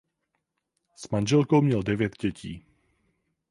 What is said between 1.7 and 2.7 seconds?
devět dětí.